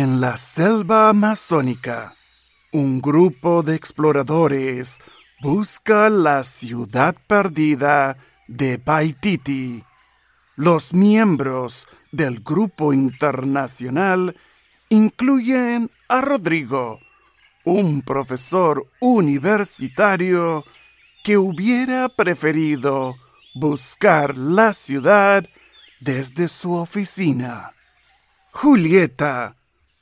[0.00, 2.14] En la selva amazónica,
[2.70, 5.00] un grupo de exploradores
[5.40, 8.16] busca la ciudad perdida
[8.46, 9.82] de Paititi.
[10.54, 14.36] Los miembros del grupo internacional
[14.88, 17.00] incluyen a Rodrigo,
[17.64, 20.62] un profesor universitario
[21.24, 23.16] que hubiera preferido
[23.56, 25.44] buscar la ciudad
[25.98, 27.72] desde su oficina.
[28.52, 29.57] Julieta,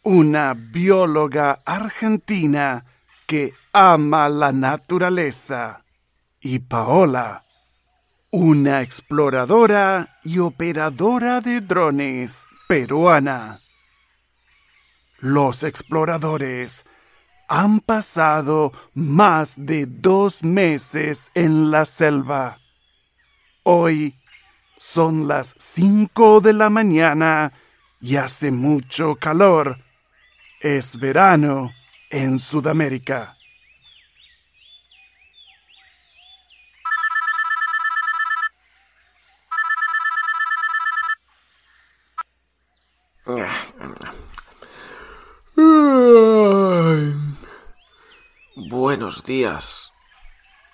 [0.06, 2.84] una bióloga argentina
[3.26, 5.82] que ama la naturaleza.
[6.40, 7.44] Y Paola,
[8.30, 13.60] una exploradora y operadora de drones peruana.
[15.18, 16.86] Los exploradores
[17.48, 22.60] han pasado más de dos meses en la selva.
[23.64, 24.14] Hoy
[24.78, 27.52] son las cinco de la mañana
[28.00, 29.84] y hace mucho calor
[30.60, 31.72] es verano
[32.10, 33.36] en Sudamérica.
[48.68, 49.92] Buenos días.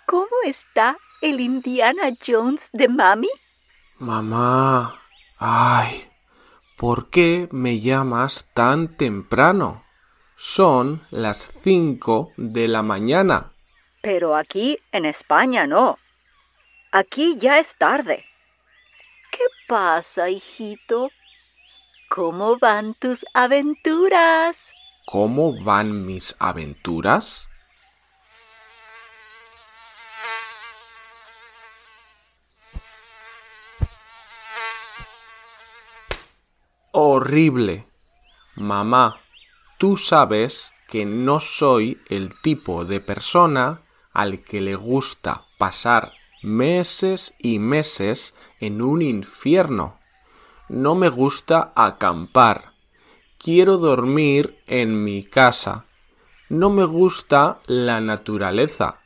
[0.06, 3.30] ¿Cómo está el Indiana Jones de mami?
[3.98, 5.00] Mamá.
[5.38, 6.11] Ay.
[6.82, 9.84] ¿Por qué me llamas tan temprano?
[10.36, 13.52] Son las cinco de la mañana.
[14.00, 15.96] Pero aquí en España no.
[16.90, 18.24] Aquí ya es tarde.
[19.30, 21.10] ¿Qué pasa, hijito?
[22.08, 24.56] ¿Cómo van tus aventuras?
[25.06, 27.48] ¿Cómo van mis aventuras?
[36.92, 37.86] Horrible.
[38.54, 39.20] Mamá,
[39.78, 43.80] tú sabes que no soy el tipo de persona
[44.12, 49.98] al que le gusta pasar meses y meses en un infierno.
[50.68, 52.62] No me gusta acampar.
[53.38, 55.86] Quiero dormir en mi casa.
[56.50, 59.00] No me gusta la naturaleza.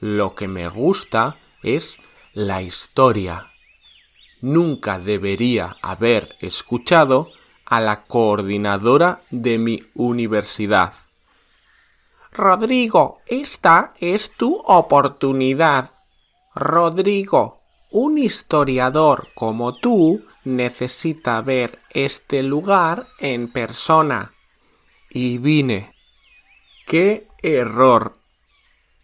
[0.00, 1.98] Lo que me gusta es
[2.34, 3.55] la historia
[4.40, 7.30] nunca debería haber escuchado
[7.64, 10.92] a la coordinadora de mi universidad.
[12.32, 15.90] Rodrigo, esta es tu oportunidad.
[16.54, 17.58] Rodrigo,
[17.90, 24.32] un historiador como tú necesita ver este lugar en persona.
[25.10, 25.94] Y vine.
[26.86, 28.18] ¡Qué error!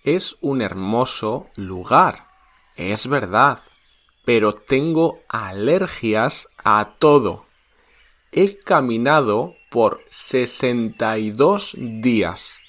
[0.04, 2.28] Es un hermoso lugar.
[2.76, 3.58] Es verdad
[4.24, 7.46] pero tengo alergias a todo.
[8.30, 12.60] He caminado por 62 días.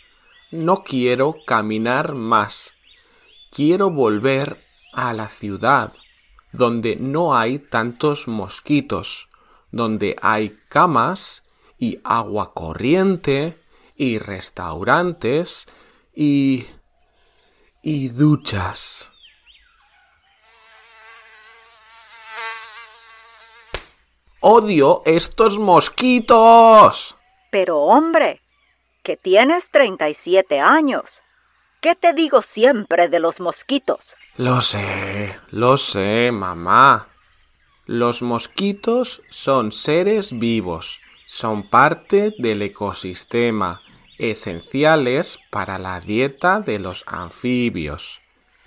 [0.51, 2.75] No quiero caminar más.
[3.51, 4.59] Quiero volver
[4.93, 5.93] a la ciudad,
[6.51, 9.29] donde no hay tantos mosquitos,
[9.71, 11.43] donde hay camas
[11.77, 13.59] y agua corriente
[13.95, 15.67] y restaurantes
[16.15, 16.65] y...
[17.81, 19.12] y duchas.
[24.45, 27.15] Odio estos mosquitos.
[27.49, 28.41] Pero hombre,
[29.01, 31.21] que tienes 37 años.
[31.79, 34.17] ¿Qué te digo siempre de los mosquitos?
[34.35, 37.07] Lo sé, lo sé, mamá.
[37.85, 43.81] Los mosquitos son seres vivos, son parte del ecosistema,
[44.17, 48.19] esenciales para la dieta de los anfibios.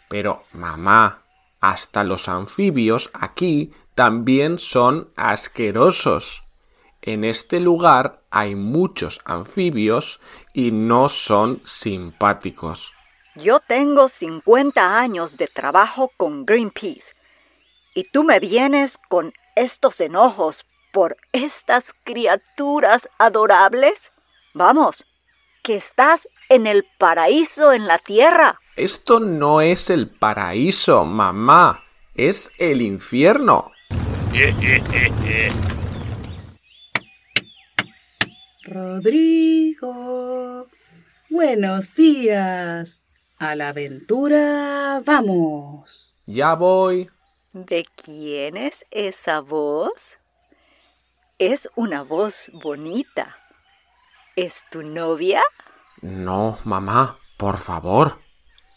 [0.08, 1.24] Pero, mamá,
[1.60, 6.44] hasta los anfibios aquí también son asquerosos.
[7.00, 10.20] En este lugar hay muchos anfibios
[10.52, 12.92] y no son simpáticos.
[13.36, 17.14] Yo tengo 50 años de trabajo con Greenpeace
[17.94, 24.12] y tú me vienes con estos enojos por estas criaturas adorables.
[24.52, 25.06] Vamos,
[25.62, 28.60] que estás en el paraíso en la tierra.
[28.76, 31.82] Esto no es el paraíso, mamá,
[32.14, 33.72] es el infierno.
[38.64, 40.66] Rodrigo,
[41.30, 43.02] buenos días.
[43.38, 46.18] A la aventura vamos.
[46.26, 47.08] Ya voy.
[47.54, 50.18] ¿De quién es esa voz?
[51.38, 53.38] Es una voz bonita.
[54.36, 55.42] ¿Es tu novia?
[56.02, 58.18] No, mamá, por favor.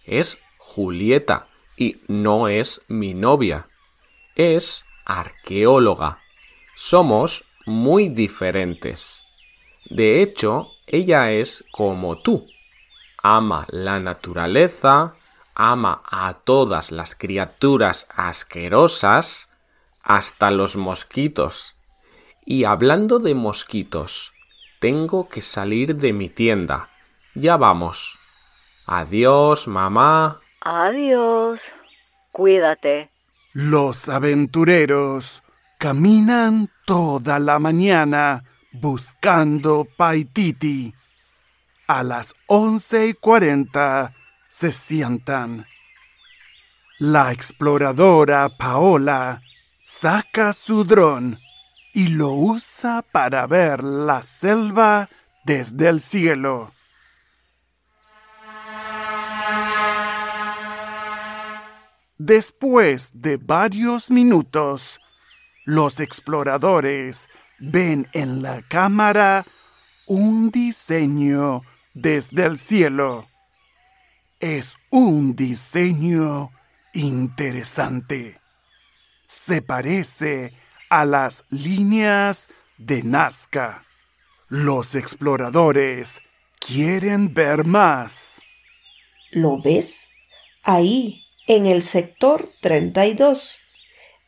[0.06, 3.68] Es Julieta y no es mi novia.
[4.36, 6.20] Es arqueóloga.
[6.76, 9.24] Somos muy diferentes.
[9.90, 12.46] De hecho, ella es como tú.
[13.24, 15.16] Ama la naturaleza,
[15.56, 19.50] ama a todas las criaturas asquerosas,
[20.04, 21.76] hasta los mosquitos.
[22.46, 24.34] Y hablando de mosquitos,
[24.80, 26.88] tengo que salir de mi tienda.
[27.34, 28.20] Ya vamos.
[28.86, 30.40] Adiós, mamá.
[30.62, 31.62] Adiós.
[32.32, 33.10] Cuídate.
[33.54, 35.42] Los aventureros
[35.80, 38.42] caminan toda la mañana
[38.74, 40.94] buscando Paititi.
[41.88, 44.14] A las once y cuarenta
[44.48, 45.66] se sientan.
[47.00, 49.42] La exploradora Paola
[49.84, 51.40] saca su dron
[51.94, 55.10] y lo usa para ver la selva
[55.44, 56.72] desde el cielo.
[62.20, 65.00] Después de varios minutos,
[65.64, 67.30] los exploradores
[67.60, 69.46] ven en la cámara
[70.06, 71.62] un diseño
[71.94, 73.30] desde el cielo.
[74.42, 76.52] Es un diseño
[76.94, 78.42] interesante.
[79.26, 80.54] Se parece
[80.90, 83.86] a las líneas de Nazca.
[84.50, 86.22] Los exploradores
[86.60, 88.42] quieren ver más.
[89.32, 90.10] ¿Lo ves?
[90.64, 93.58] Ahí, en el sector 32.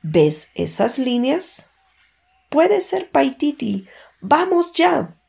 [0.01, 1.69] ¿Ves esas líneas?
[2.49, 3.87] Puede ser Paititi.
[4.21, 5.19] Vamos ya.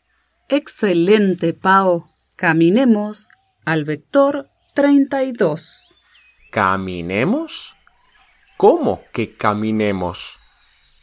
[0.49, 2.09] Excelente, Pao.
[2.35, 3.29] Caminemos
[3.67, 5.95] al vector 32.
[6.51, 7.77] ¿Caminemos?
[8.57, 10.39] ¿Cómo que caminemos?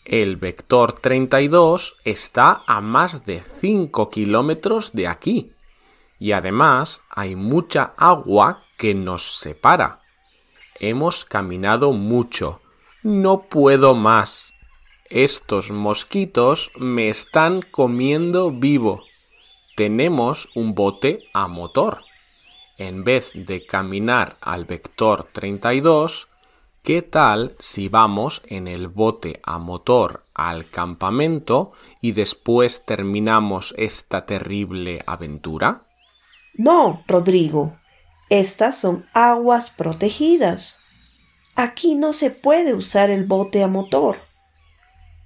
[0.06, 5.52] El vector 32 está a más de 5 kilómetros de aquí.
[6.18, 9.99] Y además hay mucha agua que nos separa.
[10.80, 12.62] Hemos caminado mucho.
[13.04, 14.54] No puedo más.
[15.10, 19.04] Estos mosquitos me están comiendo vivo.
[19.76, 22.02] Tenemos un bote a motor.
[22.78, 26.30] En vez de caminar al vector 32,
[26.82, 34.26] ¿qué tal si vamos en el bote a motor al campamento y después terminamos esta
[34.26, 35.82] terrible aventura?
[36.54, 37.80] No, Rodrigo.
[38.30, 40.80] Estas son aguas protegidas.
[41.56, 44.20] Aquí no se puede usar el bote a motor.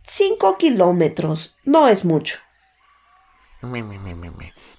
[0.03, 2.39] Cinco kilómetros no es mucho.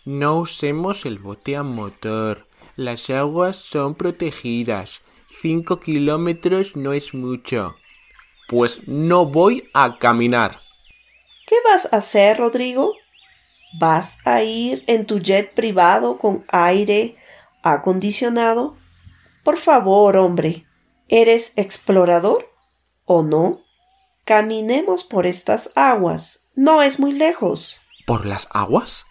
[0.05, 2.49] No usemos el bote a motor.
[2.77, 5.01] Las aguas son protegidas.
[5.41, 7.77] Cinco kilómetros no es mucho.
[8.49, 10.61] Pues no voy a caminar.
[11.47, 12.95] ¿Qué vas a hacer, Rodrigo?
[13.79, 17.17] ¿Vas a ir en tu jet privado con aire
[17.73, 18.77] acondicionado?
[19.43, 20.67] Por favor, hombre,
[21.09, 22.51] ¿eres explorador
[23.05, 23.63] o no?
[24.25, 26.47] Caminemos por estas aguas.
[26.55, 27.81] No es muy lejos.
[28.07, 29.07] ¿Por las aguas?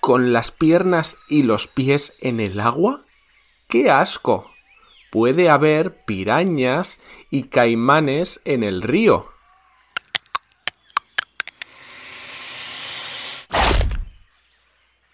[0.00, 3.04] ¿Con las piernas y los pies en el agua?
[3.68, 4.50] ¡Qué asco!
[5.10, 9.28] Puede haber pirañas y caimanes en el río.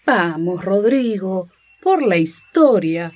[0.05, 1.49] Vamos, Rodrigo,
[1.81, 3.11] por la historia.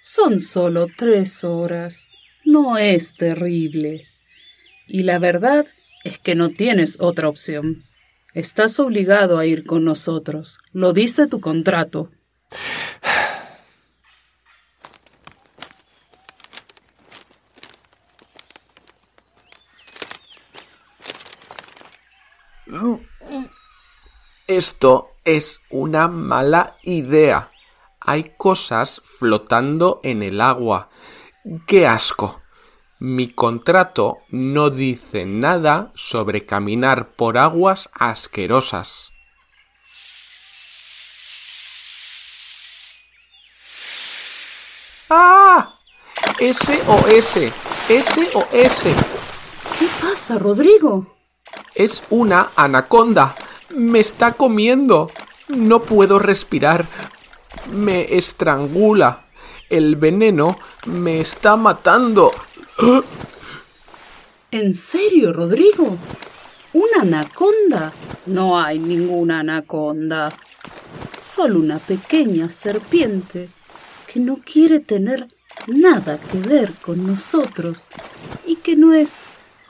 [0.00, 2.08] Son solo tres horas.
[2.44, 4.06] No es terrible.
[4.86, 5.66] Y la verdad
[6.04, 7.84] es que no tienes otra opción.
[8.34, 10.58] Estás obligado a ir con nosotros.
[10.72, 12.10] Lo dice tu contrato.
[24.46, 27.50] Esto es una mala idea.
[28.08, 30.90] Hay cosas flotando en el agua.
[31.66, 32.40] ¡Qué asco!
[33.00, 39.10] Mi contrato no dice nada sobre caminar por aguas asquerosas.
[45.10, 45.74] ¡Ah!
[46.38, 47.52] SOS,
[47.88, 48.82] SOS.
[49.78, 51.16] ¿Qué pasa, Rodrigo?
[51.74, 53.34] Es una anaconda.
[53.70, 55.08] Me está comiendo.
[55.48, 56.86] No puedo respirar.
[57.72, 59.26] Me estrangula.
[59.68, 62.30] El veneno me está matando.
[64.50, 65.98] ¿En serio, Rodrigo?
[66.72, 67.92] ¿Una anaconda?
[68.26, 70.32] No hay ninguna anaconda.
[71.22, 73.48] Solo una pequeña serpiente
[74.06, 75.26] que no quiere tener
[75.66, 77.86] nada que ver con nosotros
[78.46, 79.14] y que no es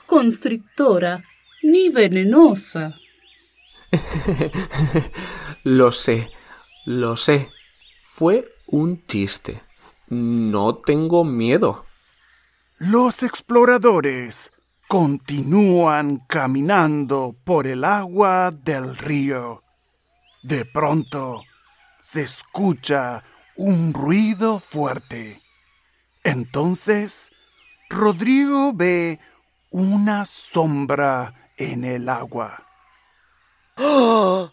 [0.07, 1.25] constrictora
[1.63, 2.95] ni venenosa.
[5.65, 6.31] lo sé,
[6.85, 7.51] lo sé.
[8.19, 9.63] Fue un chiste.
[10.09, 11.85] No tengo miedo.
[12.79, 14.55] Los exploradores
[14.89, 19.63] continúan caminando por el agua del río.
[20.43, 21.43] De pronto
[22.01, 23.23] se escucha
[23.55, 25.43] un ruido fuerte.
[26.25, 27.31] Entonces,
[27.91, 29.21] Rodrigo ve
[29.69, 32.67] una sombra en el agua.
[33.77, 34.51] ¡Ah!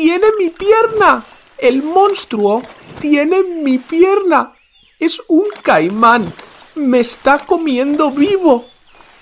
[0.00, 1.24] ¡Tiene mi pierna!
[1.58, 2.62] El monstruo
[3.00, 4.54] tiene mi pierna.
[4.96, 6.32] Es un caimán.
[6.76, 8.64] Me está comiendo vivo.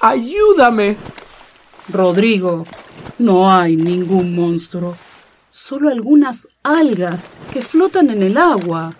[0.00, 0.98] Ayúdame.
[1.88, 2.66] Rodrigo,
[3.18, 4.98] no hay ningún monstruo.
[5.48, 8.94] Solo algunas algas que flotan en el agua.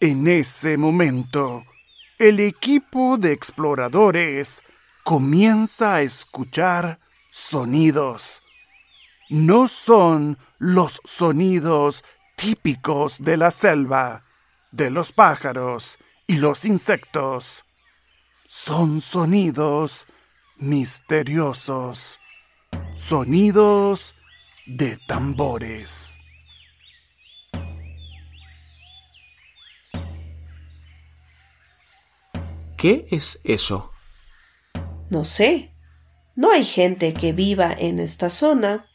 [0.00, 1.62] En ese momento,
[2.18, 4.62] el equipo de exploradores
[5.02, 7.00] comienza a escuchar
[7.30, 8.40] sonidos.
[9.30, 12.04] No son los sonidos
[12.36, 14.24] típicos de la selva,
[14.70, 17.64] de los pájaros y los insectos.
[18.46, 20.06] Son sonidos
[20.56, 22.18] misteriosos,
[22.94, 24.14] sonidos
[24.66, 26.20] de tambores.
[32.76, 33.92] ¿Qué es eso?
[35.10, 35.72] No sé.
[36.36, 38.90] No hay gente que viva en esta zona.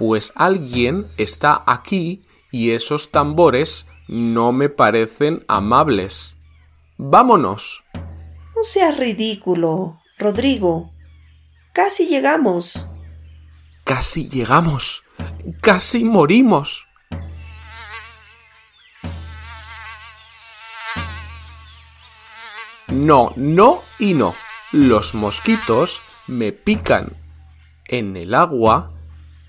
[0.00, 6.38] Pues alguien está aquí y esos tambores no me parecen amables.
[6.96, 7.84] Vámonos.
[8.56, 10.90] No seas ridículo, Rodrigo.
[11.74, 12.86] Casi llegamos.
[13.84, 15.04] Casi llegamos.
[15.60, 16.86] Casi morimos.
[22.88, 24.32] No, no y no.
[24.72, 27.12] Los mosquitos me pican.
[27.84, 28.92] En el agua,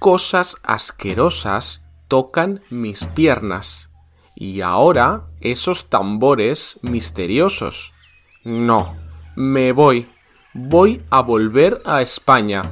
[0.01, 3.91] cosas asquerosas tocan mis piernas.
[4.35, 7.93] Y ahora esos tambores misteriosos.
[8.43, 8.97] No,
[9.35, 10.09] me voy.
[10.55, 12.63] Voy a volver a España.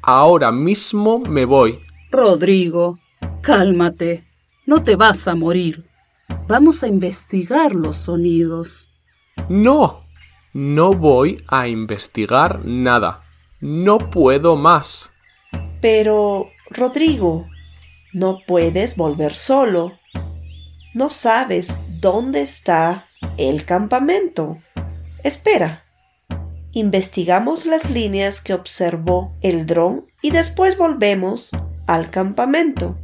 [0.00, 1.80] Ahora mismo me voy.
[2.12, 3.00] Rodrigo,
[3.42, 4.28] cálmate.
[4.64, 5.90] No te vas a morir.
[6.46, 8.96] Vamos a investigar los sonidos.
[9.48, 10.04] No,
[10.52, 13.24] no voy a investigar nada.
[13.60, 15.10] No puedo más.
[15.80, 17.48] Pero, Rodrigo,
[18.12, 19.98] no puedes volver solo.
[20.94, 24.58] No sabes dónde está el campamento.
[25.24, 25.84] Espera.
[26.72, 31.50] Investigamos las líneas que observó el dron y después volvemos
[31.88, 32.96] al campamento.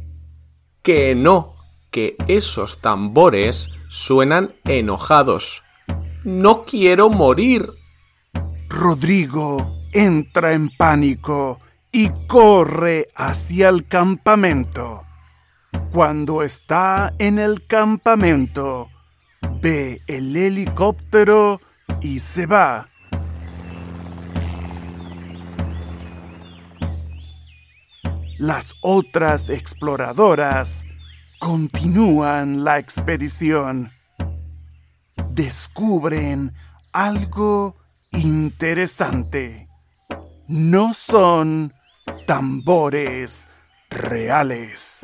[0.81, 1.55] Que no,
[1.91, 5.63] que esos tambores suenan enojados.
[6.23, 7.69] No quiero morir.
[8.69, 11.59] Rodrigo entra en pánico
[11.91, 15.03] y corre hacia el campamento.
[15.91, 18.89] Cuando está en el campamento,
[19.61, 21.59] ve el helicóptero
[22.01, 22.89] y se va.
[28.37, 30.85] Las otras exploradoras
[31.39, 33.91] continúan la expedición.
[35.31, 36.51] Descubren
[36.91, 37.75] algo
[38.11, 39.66] interesante.
[40.47, 41.73] No son
[42.25, 43.49] tambores
[43.89, 45.01] reales.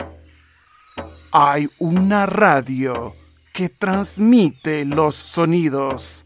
[1.34, 3.14] Hay una radio
[3.52, 6.26] que transmite los sonidos.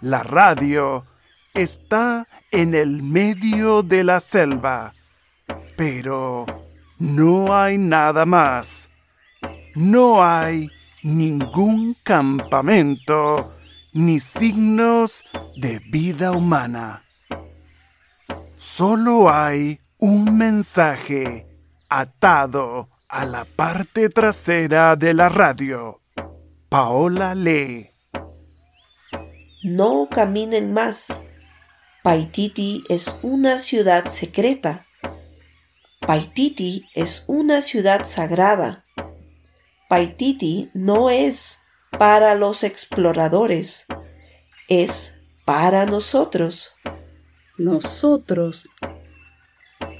[0.00, 1.04] La radio
[1.52, 4.94] está en el medio de la selva,
[5.76, 6.46] pero
[6.98, 8.88] no hay nada más.
[9.74, 10.70] No hay
[11.02, 13.55] ningún campamento
[13.96, 15.24] ni signos
[15.56, 17.02] de vida humana.
[18.58, 21.46] Solo hay un mensaje
[21.88, 26.02] atado a la parte trasera de la radio.
[26.68, 27.86] Paola lee.
[29.64, 31.22] No caminen más.
[32.02, 34.84] Paititi es una ciudad secreta.
[36.06, 38.84] Paititi es una ciudad sagrada.
[39.88, 41.60] Paititi no es
[41.98, 43.86] para los exploradores,
[44.68, 46.74] es para nosotros.
[47.56, 48.68] Nosotros.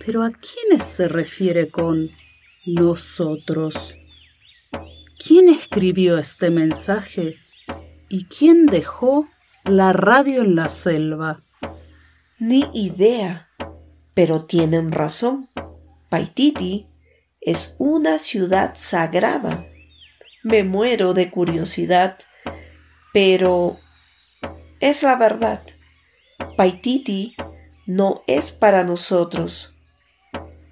[0.04, 2.10] Pero ¿a quiénes se refiere con
[2.66, 3.96] nosotros?
[5.18, 7.36] ¿Quién escribió este mensaje?
[8.08, 9.28] ¿Y quién dejó
[9.64, 11.42] la radio en la selva?
[12.38, 13.48] Ni idea,
[14.14, 15.48] pero tienen razón.
[16.10, 16.88] Paititi
[17.40, 19.66] es una ciudad sagrada.
[20.46, 22.18] Me muero de curiosidad,
[23.12, 23.80] pero
[24.78, 25.60] es la verdad.
[26.56, 27.34] Paititi
[27.84, 29.74] no es para nosotros.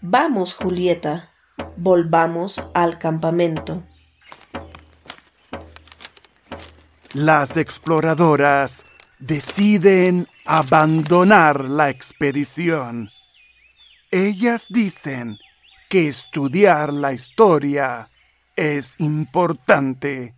[0.01, 1.33] Vamos, Julieta,
[1.77, 3.83] volvamos al campamento.
[7.13, 8.85] Las exploradoras
[9.19, 13.11] deciden abandonar la expedición.
[14.13, 15.37] Ellas dicen
[15.89, 18.09] que estudiar la historia
[18.57, 20.35] es importante,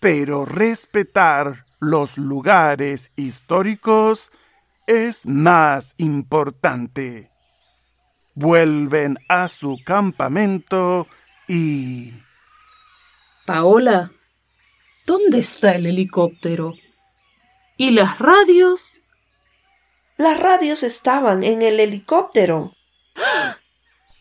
[0.00, 4.30] pero respetar los lugares históricos
[4.86, 7.30] es más importante.
[8.34, 11.06] Vuelven a su campamento
[11.48, 12.12] y...
[13.46, 14.12] Paola,
[15.06, 16.74] ¿dónde está el helicóptero?
[17.76, 19.00] ¿Y las radios?
[20.16, 22.74] Las radios estaban en el helicóptero.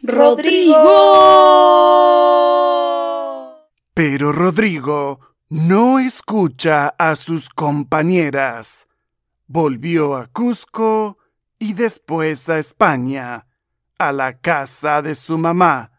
[0.01, 0.77] ¡Rodrigo!
[4.01, 8.88] Pero Rodrigo no escucha a sus compañeras.
[9.46, 11.18] Volvió a Cusco
[11.58, 13.46] y después a España,
[13.98, 15.91] a la casa de su mamá,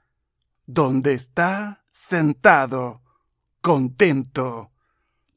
[0.65, 3.03] donde está sentado,
[3.61, 4.71] contento,